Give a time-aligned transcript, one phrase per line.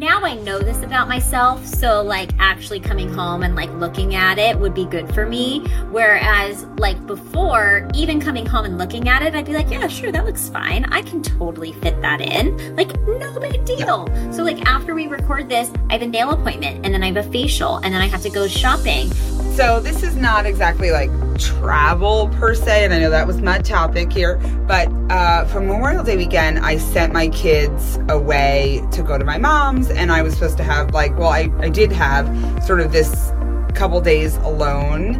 [0.00, 4.38] now I know this about myself, so like actually coming home and like looking at
[4.38, 5.66] it would be good for me.
[5.90, 10.12] Whereas like before, even coming home and looking at it, I'd be like, yeah, sure,
[10.12, 10.84] that looks fine.
[10.86, 12.76] I can totally fit that in.
[12.76, 14.06] Like, no big deal.
[14.30, 17.16] So like after we record this, I have a nail appointment and then I have
[17.16, 19.10] a facial and then I have to go shopping.
[19.56, 23.58] So this is not exactly like travel per se, and I know that was my
[23.58, 29.18] topic here, but uh, for Memorial Day weekend, I sent my kids away to go
[29.18, 32.26] to my mom's, and I was supposed to have like, well, I, I did have
[32.64, 33.32] sort of this
[33.74, 35.14] couple days alone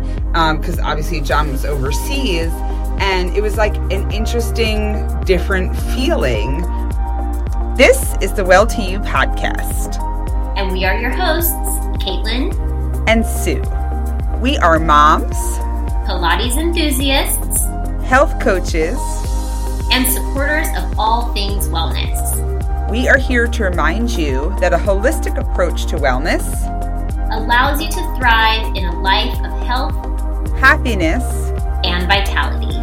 [0.56, 2.50] because um, obviously John was overseas,
[3.00, 6.60] and it was like an interesting, different feeling.
[7.76, 9.98] This is the Well to You podcast.
[10.56, 11.52] And we are your hosts,
[12.04, 12.52] Caitlin
[13.08, 13.62] and Sue.
[14.40, 15.36] We are moms,
[16.06, 17.64] Pilates enthusiasts,
[18.06, 18.98] health coaches,
[19.92, 22.49] and supporters of all things wellness.
[22.90, 26.42] We are here to remind you that a holistic approach to wellness
[27.30, 29.94] allows you to thrive in a life of health,
[30.58, 31.22] happiness,
[31.84, 32.74] and vitality.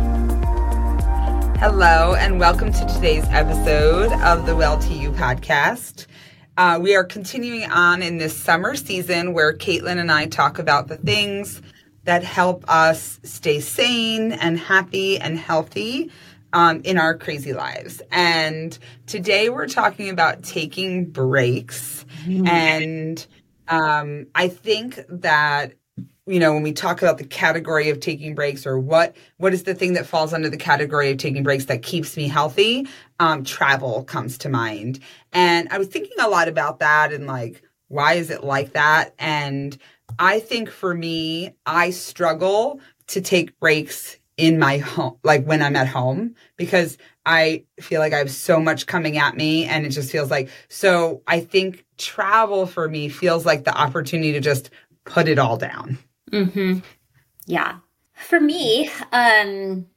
[1.60, 6.08] Hello, and welcome to today's episode of the Well to You podcast.
[6.56, 10.88] Uh, we are continuing on in this summer season where Caitlin and I talk about
[10.88, 11.62] the things
[12.06, 16.10] that help us stay sane and happy and healthy
[16.54, 18.02] um, in our crazy lives.
[18.12, 22.06] And today we're talking about taking breaks.
[22.26, 22.48] Mm-hmm.
[22.48, 23.28] And
[23.68, 25.74] um, I think that
[26.28, 29.64] you know when we talk about the category of taking breaks or what what is
[29.64, 32.86] the thing that falls under the category of taking breaks that keeps me healthy
[33.20, 35.00] um, travel comes to mind
[35.32, 39.16] and i was thinking a lot about that and like why is it like that
[39.18, 39.78] and
[40.20, 45.76] i think for me i struggle to take breaks in my home like when i'm
[45.76, 49.90] at home because i feel like i have so much coming at me and it
[49.90, 54.70] just feels like so i think travel for me feels like the opportunity to just
[55.06, 55.98] put it all down
[56.32, 56.80] Mm-hmm.
[57.46, 57.78] Yeah.
[58.14, 59.88] For me, um,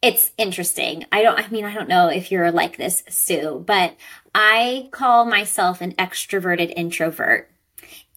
[0.00, 1.04] it's interesting.
[1.12, 3.96] I don't, I mean, I don't know if you're like this, Sue, but
[4.34, 7.51] I call myself an extroverted introvert.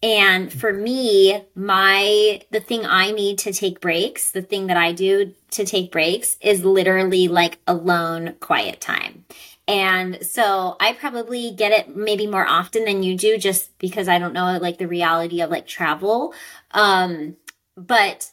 [0.02, 4.92] And for me, my, the thing I need to take breaks, the thing that I
[4.92, 9.24] do to take breaks is literally like alone quiet time.
[9.68, 14.18] And so I probably get it maybe more often than you do just because I
[14.18, 16.34] don't know like the reality of like travel.
[16.70, 17.36] Um,
[17.76, 18.30] but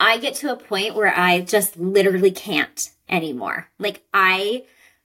[0.00, 3.68] I get to a point where I just literally can't anymore.
[3.78, 4.64] Like I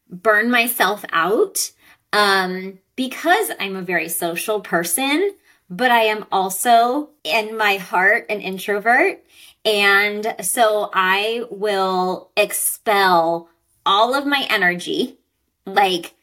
[0.10, 1.72] burn myself out
[2.14, 5.36] um because I'm a very social person,
[5.70, 9.24] but I am also in my heart an introvert.
[9.66, 13.50] And so I will expel
[13.86, 15.18] all of my energy
[15.66, 16.14] like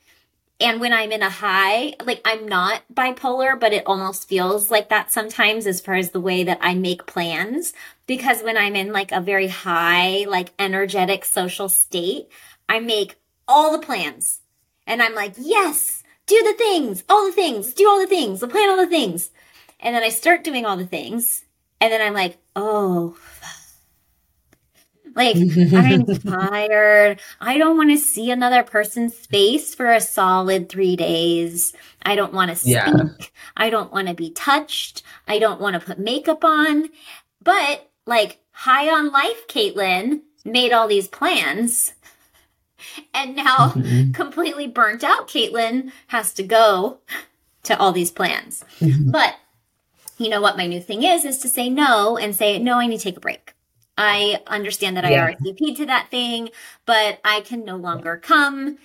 [0.61, 4.89] and when I'm in a high, like I'm not bipolar, but it almost feels like
[4.89, 7.73] that sometimes as far as the way that I make plans.
[8.07, 12.29] Because when I'm in like a very high, like energetic social state,
[12.69, 13.17] I make
[13.49, 14.41] all the plans.
[14.87, 18.71] And I'm like, yes, do the things, all the things, do all the things, plan
[18.71, 19.31] all the things.
[19.81, 21.45] And then I start doing all the things.
[21.81, 23.17] And then I'm like, oh,
[25.15, 27.21] like, I'm tired.
[27.41, 31.73] I don't want to see another person's face for a solid three days.
[32.03, 32.75] I don't want to speak.
[32.75, 33.05] Yeah.
[33.57, 35.03] I don't want to be touched.
[35.29, 36.89] I don't want to put makeup on.
[37.43, 41.95] But like high on life, Caitlin made all these plans.
[43.13, 44.13] And now mm-hmm.
[44.13, 46.99] completely burnt out, Caitlin has to go
[47.65, 48.65] to all these plans.
[48.81, 49.11] Mm-hmm.
[49.11, 49.37] But
[50.19, 52.87] you know what my new thing is, is to say no and say, no, I
[52.87, 53.55] need to take a break.
[53.97, 55.25] I understand that yeah.
[55.25, 56.51] I RSVP'd to that thing,
[56.85, 58.79] but I can no longer come,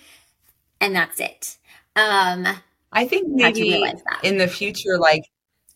[0.80, 1.58] and that's it.
[1.96, 2.46] Um,
[2.92, 3.84] I think maybe
[4.22, 5.24] in the future, like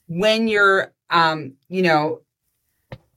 [0.07, 2.21] when you're, um, you know,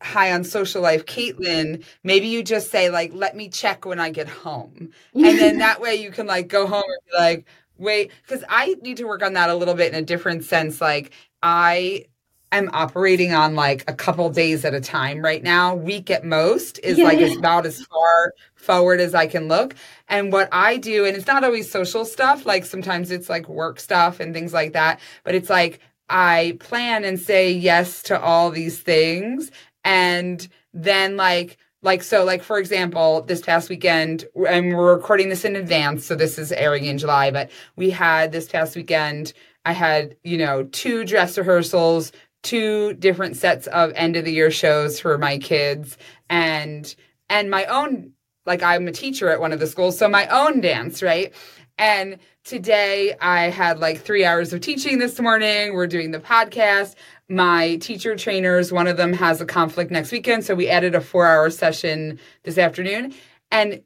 [0.02, 4.10] high on social life, Caitlin, maybe you just say like, "Let me check when I
[4.10, 7.46] get home," and then that way you can like go home and be like,
[7.78, 10.82] "Wait," because I need to work on that a little bit in a different sense.
[10.82, 12.06] Like I
[12.52, 15.76] I'm operating on like a couple days at a time right now.
[15.76, 17.04] Week at most is yeah.
[17.04, 19.76] like about as far forward as I can look.
[20.08, 23.80] And what I do, and it's not always social stuff, like sometimes it's like work
[23.80, 25.80] stuff and things like that, but it's like
[26.10, 29.52] I plan and say yes to all these things.
[29.88, 35.46] And then like, like so like for example this past weekend and we're recording this
[35.46, 39.32] in advance so this is airing in july but we had this past weekend
[39.64, 42.12] i had you know two dress rehearsals
[42.42, 45.98] two different sets of end of the year shows for my kids
[46.30, 46.96] and
[47.30, 48.12] and my own
[48.46, 51.34] like I'm a teacher at one of the schools so my own dance right
[51.78, 55.74] and today I had like three hours of teaching this morning.
[55.74, 56.96] We're doing the podcast.
[57.30, 60.46] My teacher trainers, one of them has a conflict next weekend.
[60.46, 63.14] So we added a four hour session this afternoon.
[63.52, 63.84] And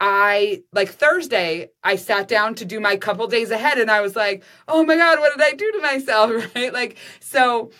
[0.00, 4.16] I like Thursday, I sat down to do my couple days ahead and I was
[4.16, 6.30] like, oh my God, what did I do to myself?
[6.54, 6.72] Right.
[6.72, 7.70] Like, so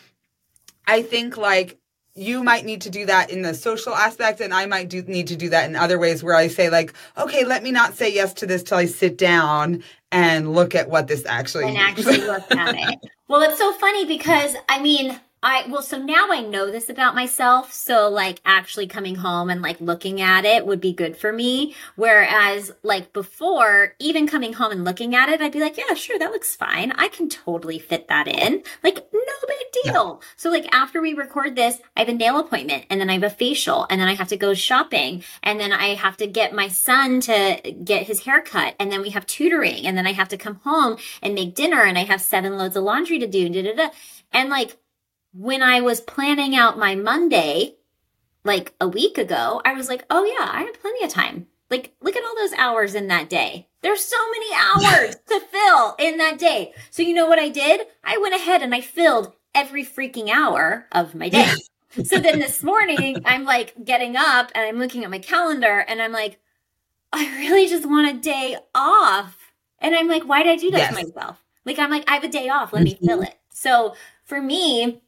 [0.87, 1.80] I think like
[2.21, 5.27] you might need to do that in the social aspect and I might do need
[5.29, 8.13] to do that in other ways where I say like, okay, let me not say
[8.13, 9.83] yes to this till I sit down
[10.13, 12.99] and look at what this actually and actually look at it.
[13.29, 17.15] Well, it's so funny because I mean, I well, so now I know this about
[17.15, 17.73] myself.
[17.73, 21.75] So like actually coming home and like looking at it would be good for me.
[21.97, 26.19] Whereas like before, even coming home and looking at it, I'd be like, yeah, sure,
[26.19, 26.93] that looks fine.
[26.93, 28.63] I can totally fit that in.
[28.83, 30.21] Like no big deal.
[30.21, 30.27] Yeah.
[30.37, 33.23] So like after we record this, I have a nail appointment and then I have
[33.23, 36.55] a facial and then I have to go shopping and then I have to get
[36.55, 40.13] my son to get his hair cut and then we have tutoring and then I
[40.13, 43.27] have to come home and make dinner and I have seven loads of laundry to
[43.27, 43.49] do.
[43.49, 43.89] Da, da, da.
[44.33, 44.77] And like
[45.33, 47.77] when I was planning out my Monday,
[48.45, 51.47] like a week ago, I was like, oh yeah, I have plenty of time.
[51.71, 53.69] Like, look at all those hours in that day.
[53.83, 56.75] There's so many hours to fill in that day.
[56.91, 57.83] So you know what I did?
[58.03, 61.53] I went ahead and I filled every freaking hour of my day.
[62.05, 66.03] so then this morning, I'm like getting up and I'm looking at my calendar and
[66.03, 66.41] I'm like,
[67.13, 69.37] I really just want a day off.
[69.79, 70.89] And I'm like, why did I do that yes.
[70.89, 71.43] to myself?
[71.65, 72.73] Like, I'm like, I have a day off.
[72.73, 73.05] Let mm-hmm.
[73.05, 73.39] me fill it.
[73.53, 73.95] So
[74.31, 75.03] for me,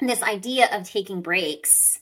[0.00, 1.98] this idea of taking breaks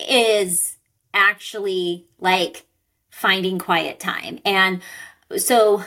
[0.00, 0.78] is
[1.12, 2.64] actually like
[3.10, 4.40] finding quiet time.
[4.46, 4.80] And
[5.36, 5.82] so,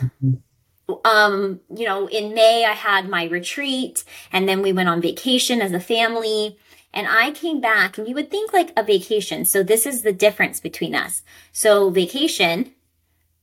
[1.03, 5.61] um, you know, in May, I had my retreat and then we went on vacation
[5.61, 6.57] as a family.
[6.93, 9.45] And I came back and you would think like a vacation.
[9.45, 11.23] So this is the difference between us.
[11.51, 12.71] So vacation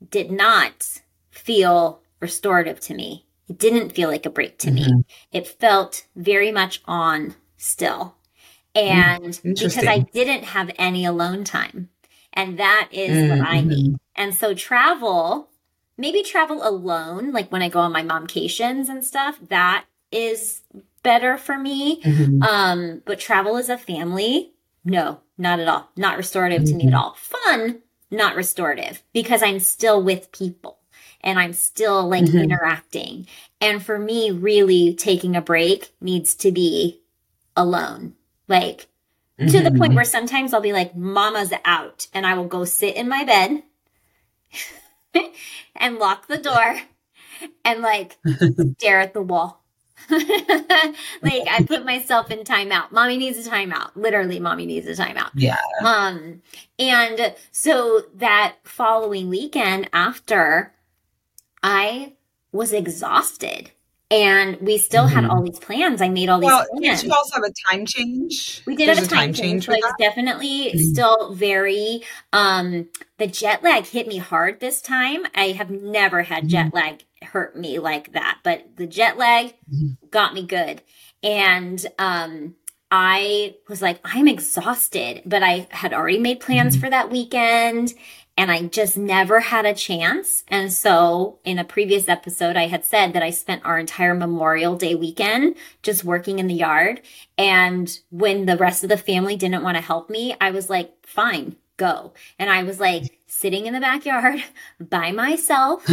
[0.09, 3.24] did not feel restorative to me.
[3.49, 4.99] It didn't feel like a break to mm-hmm.
[4.99, 5.05] me.
[5.33, 8.17] It felt very much on still.
[8.75, 11.91] And mm, because I didn't have any alone time.
[12.33, 13.39] And that is mm-hmm.
[13.39, 13.69] what I mm-hmm.
[13.69, 13.97] need.
[14.17, 15.51] And so travel,
[15.97, 20.63] maybe travel alone, like when I go on my momcations and stuff, that is
[21.03, 22.01] better for me.
[22.03, 22.43] Mm-hmm.
[22.43, 24.53] Um, but travel as a family,
[24.85, 25.89] no, not at all.
[25.97, 26.97] Not restorative to me at mm-hmm.
[26.97, 27.15] all.
[27.15, 30.79] Fun, not restorative because I'm still with people
[31.25, 32.39] and I'm still like mm-hmm.
[32.39, 33.27] interacting.
[33.61, 37.01] And for me, really taking a break needs to be
[37.57, 38.15] alone.
[38.47, 38.87] Like
[39.41, 39.49] mm-hmm.
[39.49, 39.95] to the point mm-hmm.
[39.95, 43.63] where sometimes I'll be like, mama's out and I will go sit in my bed
[45.75, 46.81] and lock the door
[47.65, 48.19] and like
[48.79, 49.63] stare at the wall.
[50.11, 52.93] like I put myself in timeout.
[52.93, 53.93] Mommy needs a timeout.
[53.95, 55.31] Literally, mommy needs a timeout.
[55.35, 55.57] Yeah.
[55.83, 56.43] Um,
[56.79, 60.74] and so that following weekend after
[61.65, 62.13] I
[62.53, 63.71] was exhausted.
[64.11, 65.15] And we still mm-hmm.
[65.15, 66.03] had all these plans.
[66.03, 67.01] I made all these well, plans.
[67.01, 68.63] Did you also have a time change?
[68.67, 69.67] We did There's have a time, time change.
[69.67, 70.79] change it's definitely mm-hmm.
[70.79, 72.03] still very
[72.33, 75.25] um the jet lag hit me hard this time.
[75.35, 76.49] I have never had mm-hmm.
[76.51, 80.07] jet lag hurt me like that, but the jet lag mm-hmm.
[80.11, 80.83] got me good.
[81.23, 82.55] And um
[82.91, 86.85] I was like, I'm exhausted, but I had already made plans mm-hmm.
[86.85, 87.95] for that weekend
[88.37, 90.45] and I just never had a chance.
[90.49, 94.77] And so in a previous episode, I had said that I spent our entire Memorial
[94.77, 97.01] Day weekend just working in the yard.
[97.39, 100.93] And when the rest of the family didn't want to help me, I was like,
[101.07, 102.13] fine, go.
[102.39, 104.43] And I was like sitting in the backyard
[104.81, 105.89] by myself,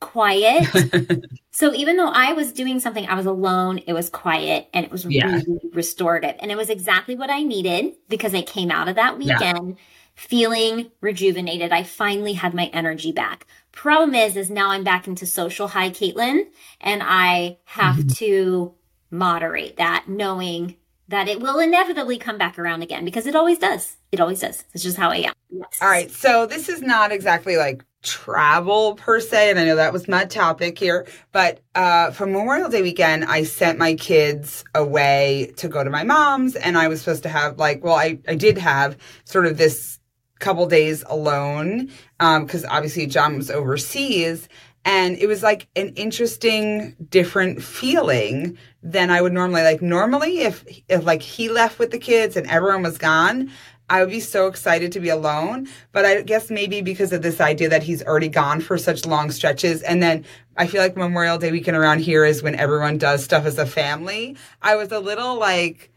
[0.00, 1.24] quiet.
[1.52, 4.90] so even though I was doing something, I was alone, it was quiet and it
[4.90, 5.26] was yeah.
[5.26, 6.34] really restorative.
[6.40, 9.76] And it was exactly what I needed because I came out of that weekend.
[9.78, 11.72] Yeah feeling rejuvenated.
[11.72, 13.46] I finally had my energy back.
[13.72, 16.44] Problem is, is now I'm back into social high, Caitlin,
[16.80, 18.08] and I have mm-hmm.
[18.08, 18.74] to
[19.10, 20.76] moderate that, knowing
[21.08, 23.96] that it will inevitably come back around again because it always does.
[24.10, 24.64] It always does.
[24.72, 25.32] It's just how I am.
[25.50, 25.78] Yes.
[25.82, 26.10] All right.
[26.10, 30.24] So this is not exactly like travel per se, and I know that was my
[30.24, 35.82] topic here, but uh, for Memorial Day weekend, I sent my kids away to go
[35.82, 38.96] to my mom's, and I was supposed to have like, well, I, I did have
[39.24, 39.98] sort of this
[40.44, 44.48] couple days alone because um, obviously John was overseas.
[44.86, 49.80] And it was like an interesting, different feeling than I would normally like.
[49.80, 53.50] Normally, if if like he left with the kids and everyone was gone,
[53.88, 55.68] I would be so excited to be alone.
[55.92, 59.30] But I guess maybe because of this idea that he's already gone for such long
[59.30, 59.80] stretches.
[59.82, 60.24] And then
[60.58, 63.66] I feel like Memorial Day weekend around here is when everyone does stuff as a
[63.66, 64.36] family.
[64.60, 65.90] I was a little like,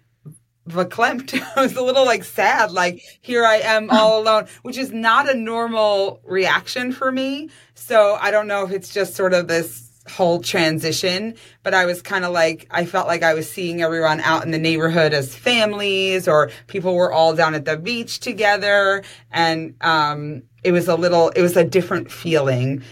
[0.68, 1.40] verklempt.
[1.56, 5.30] I was a little like sad, like here I am all alone, which is not
[5.30, 7.50] a normal reaction for me.
[7.76, 12.02] So I don't know if it's just sort of this whole transition, but I was
[12.02, 15.36] kind of like, I felt like I was seeing everyone out in the neighborhood as
[15.36, 19.04] families or people were all down at the beach together.
[19.32, 22.84] And, um, it was a little, it was a different feeling.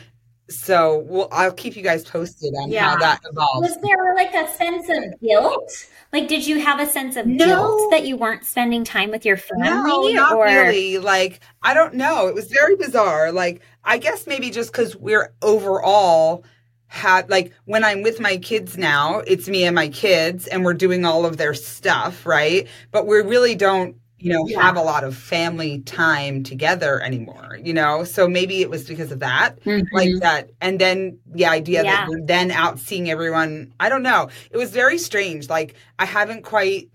[0.48, 2.92] So well, I'll keep you guys posted on yeah.
[2.92, 3.70] how that evolves.
[3.70, 5.88] Was there like a sense of guilt?
[6.14, 7.46] Like, did you have a sense of no.
[7.46, 10.14] guilt that you weren't spending time with your family?
[10.14, 10.46] No, not or?
[10.46, 10.98] really.
[10.98, 12.28] Like, I don't know.
[12.28, 13.32] It was very bizarre.
[13.32, 16.46] Like, I guess maybe just because we're overall
[16.88, 20.74] had like when I'm with my kids now, it's me and my kids and we're
[20.74, 22.68] doing all of their stuff, right?
[22.92, 24.60] But we really don't, you know, yeah.
[24.60, 28.04] have a lot of family time together anymore, you know?
[28.04, 29.96] So maybe it was because of that, mm-hmm.
[29.96, 30.50] like that.
[30.62, 31.92] And then the idea yeah.
[31.92, 34.30] that we're then out seeing everyone, I don't know.
[34.50, 35.48] It was very strange.
[35.48, 36.90] Like I haven't quite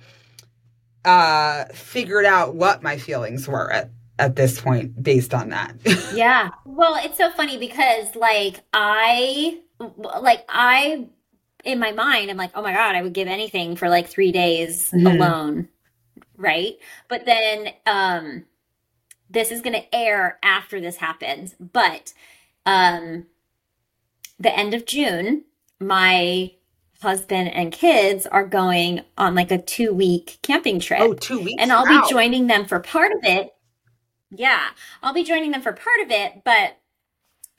[1.04, 5.76] uh figured out what my feelings were at at this point based on that.
[6.12, 6.50] yeah.
[6.64, 9.60] Well, it's so funny because like I
[10.20, 11.06] like I
[11.64, 14.32] in my mind I'm like, "Oh my god, I would give anything for like 3
[14.32, 15.06] days mm-hmm.
[15.06, 15.68] alone."
[16.40, 16.78] Right?
[17.08, 18.46] But then um
[19.32, 22.12] this is going to air after this happens, but
[22.66, 23.26] um
[24.38, 25.44] the end of June,
[25.78, 26.52] my
[27.00, 31.00] husband and kids are going on like a two week camping trip.
[31.00, 31.62] Oh, two weeks.
[31.62, 32.02] And I'll wow.
[32.02, 33.54] be joining them for part of it
[34.30, 34.68] yeah,
[35.02, 36.78] I'll be joining them for part of it, but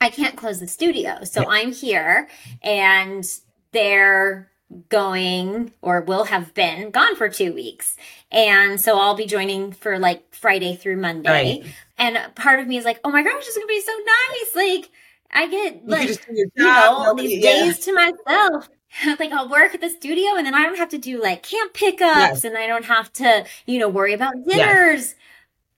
[0.00, 1.24] I can't close the studio.
[1.24, 1.48] So yeah.
[1.48, 2.28] I'm here
[2.62, 3.28] and
[3.72, 4.50] they're
[4.88, 7.96] going or will have been gone for two weeks.
[8.30, 11.62] And so I'll be joining for like Friday through Monday.
[11.62, 11.74] Right.
[11.98, 14.80] And part of me is like, oh my gosh, it's going to be so nice.
[14.80, 14.90] Like,
[15.30, 17.64] I get like, you, you know, these yeah.
[17.64, 18.68] days to myself.
[19.18, 21.72] like I'll work at the studio and then I don't have to do like camp
[21.72, 22.44] pickups yes.
[22.44, 24.56] and I don't have to, you know, worry about dinners.
[24.56, 25.14] Yes.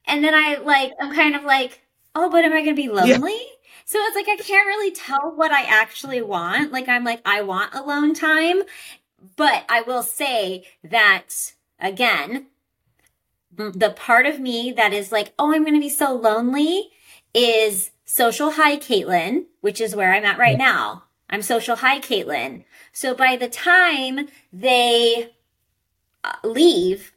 [0.07, 1.81] And then I like, I'm kind of like,
[2.15, 3.33] oh, but am I going to be lonely?
[3.33, 3.54] Yeah.
[3.85, 6.73] So it's like, I can't really tell what I actually want.
[6.73, 8.63] Like, I'm like, I want alone time.
[9.37, 12.47] But I will say that again,
[13.57, 16.91] the part of me that is like, oh, I'm going to be so lonely
[17.33, 21.05] is social high Caitlin, which is where I'm at right now.
[21.31, 22.65] I'm social high Caitlin.
[22.93, 25.33] So by the time they
[26.23, 27.14] uh, leave,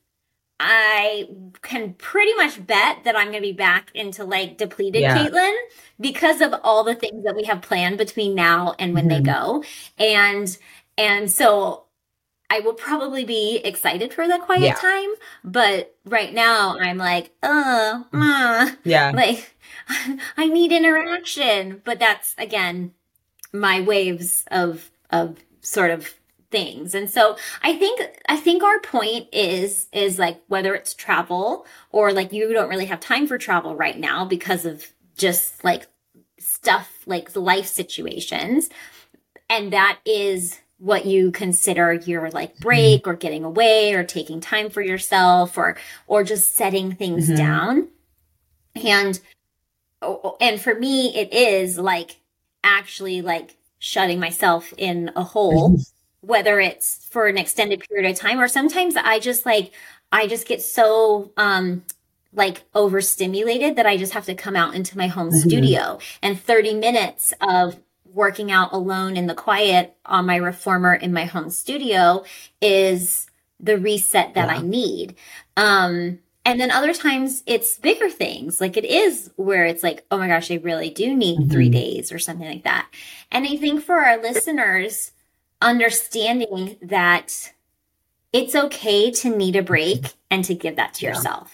[0.60, 1.28] I
[1.62, 5.18] can pretty much bet that I'm going to be back into like depleted yeah.
[5.18, 5.56] Caitlin
[6.00, 9.24] because of all the things that we have planned between now and when mm-hmm.
[9.24, 9.64] they go.
[10.00, 10.58] And,
[10.98, 11.84] and so
[12.50, 14.74] I will probably be excited for the quiet yeah.
[14.76, 15.10] time,
[15.44, 19.56] but right now I'm like, uh, uh yeah, like
[20.38, 22.94] I need interaction, but that's again
[23.54, 26.14] my waves of, of sort of
[26.50, 26.96] things.
[26.96, 32.14] And so I think, I think our point is, is like whether it's travel or
[32.14, 34.86] like you don't really have time for travel right now because of
[35.18, 35.88] just like
[36.40, 38.70] stuff like life situations.
[39.50, 42.64] And that is what you consider your like mm-hmm.
[42.64, 43.10] break mm-hmm.
[43.10, 45.76] or getting away or taking time for yourself or,
[46.08, 47.38] or just setting things mm-hmm.
[47.38, 47.88] down.
[48.76, 49.20] And,
[50.40, 52.18] and for me, it is like
[52.64, 55.97] actually like shutting myself in a hole mm-hmm
[56.28, 59.72] whether it's for an extended period of time or sometimes I just like,
[60.12, 61.84] I just get so, um,
[62.34, 65.50] like overstimulated that I just have to come out into my home mm-hmm.
[65.50, 67.80] studio and 30 minutes of
[68.14, 72.24] working out alone in the quiet on my reformer in my home studio
[72.62, 73.28] is
[73.60, 74.58] the reset that yeah.
[74.58, 75.16] I need.
[75.56, 78.60] Um, and then other times it's bigger things.
[78.60, 81.52] Like it is where it's like, oh my gosh, I really do need mm-hmm.
[81.52, 82.90] three days or something like that.
[83.32, 85.12] And I think for our listeners,
[85.62, 87.54] understanding that
[88.34, 91.12] it's okay to need a break and to give that to yeah.
[91.12, 91.54] yourself.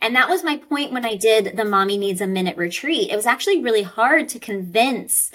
[0.00, 3.10] And that was my point when I did the mommy needs a minute retreat.
[3.10, 5.30] It was actually really hard to convince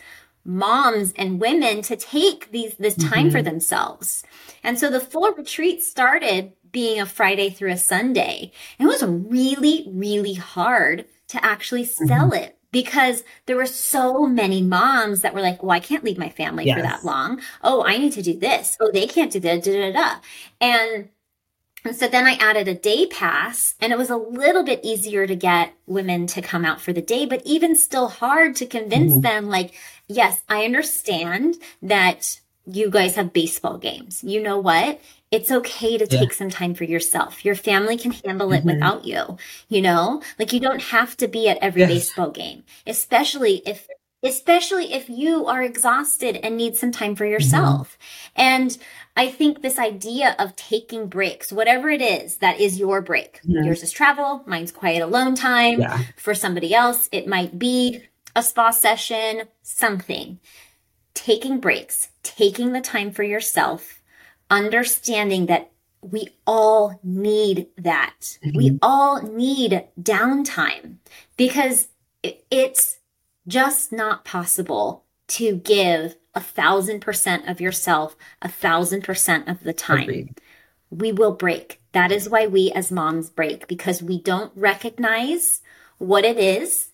[0.45, 3.29] moms and women to take these this time mm-hmm.
[3.29, 4.23] for themselves.
[4.63, 8.51] And so the full retreat started being a Friday through a Sunday.
[8.77, 12.43] And it was really, really hard to actually sell mm-hmm.
[12.43, 16.29] it because there were so many moms that were like, "Well, I can't leave my
[16.29, 16.77] family yes.
[16.77, 17.41] for that long.
[17.63, 18.77] Oh, I need to do this.
[18.79, 20.15] Oh, they can't do that." Da, da, da.
[20.61, 21.09] And,
[21.83, 25.25] and so then I added a day pass, and it was a little bit easier
[25.25, 29.13] to get women to come out for the day, but even still hard to convince
[29.13, 29.21] mm-hmm.
[29.21, 29.49] them.
[29.49, 29.73] Like,
[30.07, 34.23] yes, I understand that you guys have baseball games.
[34.23, 35.01] You know what?
[35.31, 37.45] It's okay to take some time for yourself.
[37.45, 38.69] Your family can handle it mm-hmm.
[38.69, 39.37] without you.
[39.67, 41.89] You know, like you don't have to be at every yes.
[41.89, 43.87] baseball game, especially if
[44.21, 47.97] especially if you are exhausted and need some time for yourself.
[47.97, 48.41] Mm-hmm.
[48.41, 48.77] And
[49.15, 53.63] I think this idea of taking breaks, whatever it is that is your break, mm-hmm.
[53.63, 55.81] yours is travel, mine's quiet alone time.
[55.81, 56.03] Yeah.
[56.17, 58.03] For somebody else, it might be
[58.35, 60.39] a spa session, something
[61.13, 63.98] taking breaks, taking the time for yourself,
[64.49, 68.37] understanding that we all need that.
[68.43, 68.57] Mm-hmm.
[68.57, 70.97] We all need downtime
[71.37, 71.89] because
[72.23, 72.99] it's
[73.47, 79.73] just not possible to give a thousand percent of yourself a thousand percent of the
[79.73, 80.03] time.
[80.03, 80.41] Agreed.
[80.89, 81.81] We will break.
[81.91, 85.61] That is why we as moms break because we don't recognize
[85.97, 86.89] what it is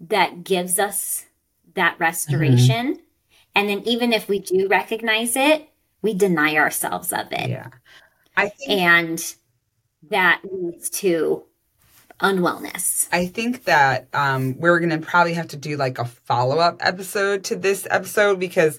[0.00, 1.26] that gives us
[1.74, 2.94] that restoration.
[2.94, 3.02] Mm-hmm.
[3.54, 5.68] And then even if we do recognize it,
[6.02, 7.50] we deny ourselves of it.
[7.50, 7.68] Yeah.
[8.36, 9.34] I think, and
[10.10, 11.44] that leads to
[12.20, 13.08] unwellness.
[13.12, 16.78] I think that um, we're going to probably have to do like a follow up
[16.80, 18.78] episode to this episode because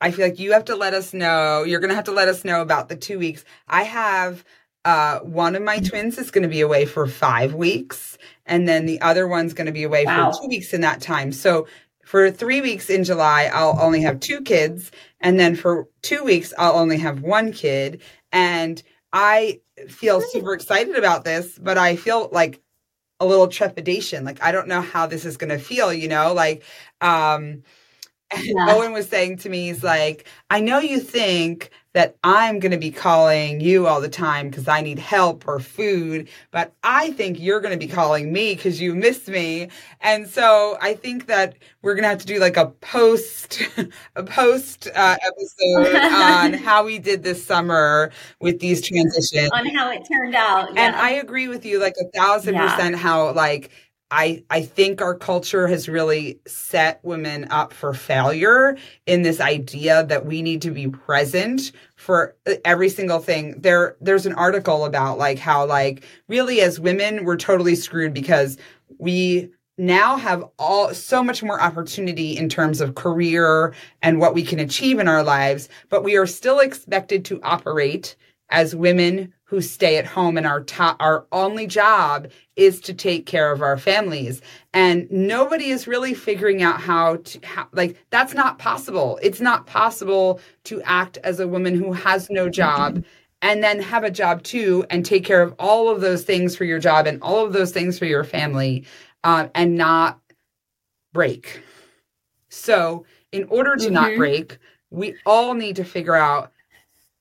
[0.00, 1.64] I feel like you have to let us know.
[1.64, 3.44] You're going to have to let us know about the two weeks.
[3.66, 4.44] I have
[4.84, 8.86] uh, one of my twins is going to be away for five weeks, and then
[8.86, 10.30] the other one's going to be away wow.
[10.30, 11.32] for two weeks in that time.
[11.32, 11.66] So
[12.08, 14.90] for three weeks in July, I'll only have two kids.
[15.20, 18.00] And then for two weeks, I'll only have one kid.
[18.32, 22.62] And I feel super excited about this, but I feel like
[23.20, 24.24] a little trepidation.
[24.24, 26.64] Like, I don't know how this is going to feel, you know, like,
[27.02, 27.62] um,
[28.40, 28.68] yeah.
[28.70, 32.78] Owen was saying to me, he's like, I know you think that I'm going to
[32.78, 37.40] be calling you all the time because I need help or food, but I think
[37.40, 39.70] you're going to be calling me because you miss me.
[40.00, 43.64] And so I think that we're going to have to do like a post,
[44.14, 49.50] a post uh, episode on how we did this summer with these transitions.
[49.52, 50.72] On how it turned out.
[50.74, 50.86] Yeah.
[50.86, 52.76] And I agree with you like a thousand yeah.
[52.76, 53.72] percent how like,
[54.10, 60.04] I, I think our culture has really set women up for failure in this idea
[60.06, 63.60] that we need to be present for uh, every single thing.
[63.60, 68.56] There, there's an article about like how like really as women, we're totally screwed because
[68.98, 74.42] we now have all so much more opportunity in terms of career and what we
[74.42, 78.16] can achieve in our lives, but we are still expected to operate
[78.50, 83.24] as women who stay at home and our top, our only job is to take
[83.24, 84.42] care of our families.
[84.74, 89.18] And nobody is really figuring out how to how, like that's not possible.
[89.22, 93.04] It's not possible to act as a woman who has no job
[93.40, 96.64] and then have a job too and take care of all of those things for
[96.64, 98.84] your job and all of those things for your family
[99.24, 100.20] um, and not
[101.12, 101.62] break.
[102.50, 103.94] So in order to mm-hmm.
[103.94, 104.58] not break
[104.90, 106.52] we all need to figure out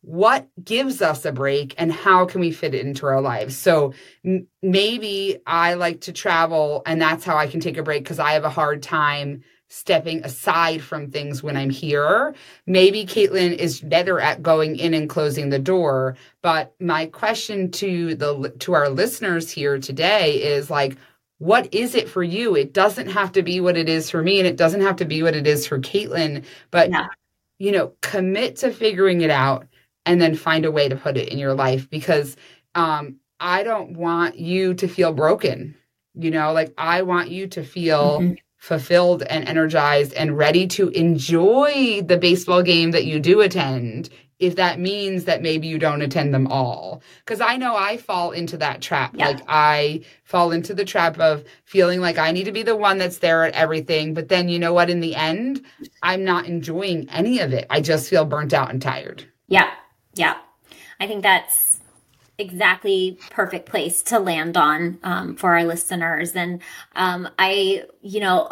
[0.08, 3.58] what gives us a break and how can we fit it into our lives?
[3.58, 3.93] So
[4.24, 8.17] m- maybe i like to travel and that's how i can take a break because
[8.17, 12.34] i have a hard time stepping aside from things when i'm here.
[12.65, 18.15] Maybe caitlin is better at going in and closing the door but my question to
[18.15, 20.96] the to our listeners here today is like
[21.39, 22.56] what is it for you?
[22.56, 25.06] It doesn't have to be what it is for me and it doesn't have to
[25.06, 27.08] be what it is for caitlin but yeah.
[27.60, 29.66] you know commit to figuring it out
[30.08, 32.36] and then find a way to put it in your life because
[32.74, 35.76] um, I don't want you to feel broken.
[36.15, 38.34] You know, like I want you to feel mm-hmm.
[38.58, 44.10] fulfilled and energized and ready to enjoy the baseball game that you do attend.
[44.39, 47.02] If that means that maybe you don't attend them all.
[47.26, 49.15] Because I know I fall into that trap.
[49.15, 49.30] Yeah.
[49.30, 53.00] Like I fall into the trap of feeling like I need to be the one
[53.00, 54.13] that's there at everything.
[54.13, 54.91] But then you know what?
[54.91, 55.65] In the end,
[56.04, 57.65] I'm not enjoying any of it.
[57.72, 59.26] I just feel burnt out and tired.
[59.48, 59.72] Yeah.
[60.17, 60.38] Yeah.
[60.99, 61.80] I think that's
[62.38, 66.36] exactly perfect place to land on um, for our listeners.
[66.36, 66.62] And
[66.95, 68.51] um, I, you know,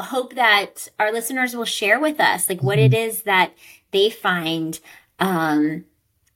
[0.00, 3.08] hope that our listeners will share with us like what it mm-hmm.
[3.08, 3.52] is that
[3.90, 4.78] they find
[5.18, 5.84] um,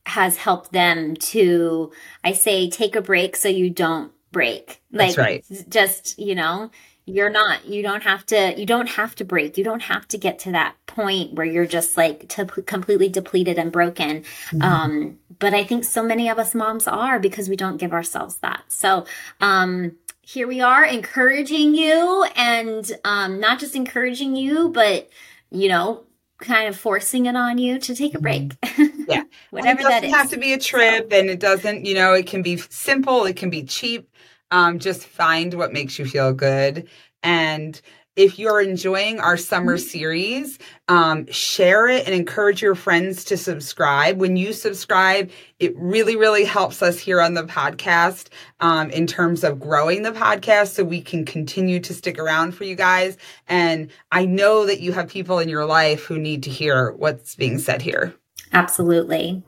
[0.06, 1.92] has helped them to,
[2.24, 4.80] I say, take a break so you don't break.
[4.92, 5.68] Like, That's right.
[5.68, 6.70] just, you know,
[7.08, 10.18] you're not you don't have to you don't have to break you don't have to
[10.18, 14.62] get to that point where you're just like to completely depleted and broken mm-hmm.
[14.62, 18.36] um but i think so many of us moms are because we don't give ourselves
[18.36, 19.04] that so
[19.40, 25.08] um here we are encouraging you and um not just encouraging you but
[25.50, 26.04] you know
[26.38, 28.56] kind of forcing it on you to take a break.
[29.08, 29.22] Yeah.
[29.48, 30.10] Whatever that is.
[30.10, 32.58] It doesn't have to be a trip and it doesn't, you know, it can be
[32.58, 34.06] simple, it can be cheap.
[34.50, 36.88] Um, just find what makes you feel good.
[37.22, 37.80] And
[38.18, 39.86] if you're enjoying our summer mm-hmm.
[39.86, 40.58] series,
[40.88, 44.18] um, share it and encourage your friends to subscribe.
[44.18, 45.30] When you subscribe,
[45.60, 48.26] it really, really helps us here on the podcast
[48.58, 52.64] um, in terms of growing the podcast so we can continue to stick around for
[52.64, 53.16] you guys.
[53.46, 57.36] And I know that you have people in your life who need to hear what's
[57.36, 58.12] being said here.
[58.52, 59.44] Absolutely.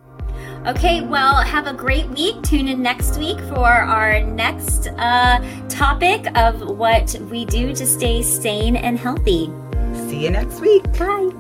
[0.67, 2.43] Okay, well, have a great week.
[2.43, 8.23] Tune in next week for our next uh, topic of what we do to stay
[8.23, 9.51] sane and healthy.
[9.95, 10.83] See you next week.
[10.99, 11.31] Bye.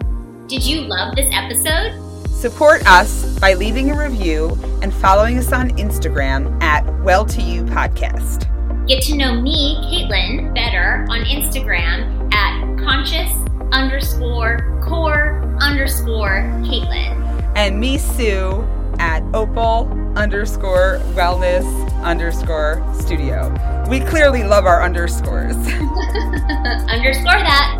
[0.47, 2.01] Did you love this episode?
[2.29, 7.65] Support us by leaving a review and following us on Instagram at Well To You
[7.65, 8.47] Podcast.
[8.89, 13.31] Get to know me, Caitlin, better on Instagram at conscious
[13.71, 17.53] underscore core underscore Caitlin.
[17.55, 18.67] And me, Sue,
[19.01, 21.65] at opal underscore wellness
[22.03, 23.53] underscore studio.
[23.89, 25.57] We clearly love our underscores.
[25.57, 27.80] underscore that.